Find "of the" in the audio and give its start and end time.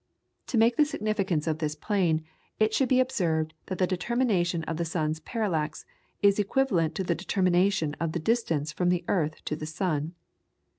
4.63-4.83, 7.99-8.19